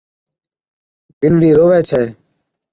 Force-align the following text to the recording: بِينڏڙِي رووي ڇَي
بِينڏڙِي 1.19 1.49
رووي 1.57 1.79
ڇَي 1.89 2.03